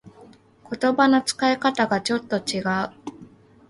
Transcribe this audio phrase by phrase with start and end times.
[0.71, 2.91] 言葉の使い方がちょっと違う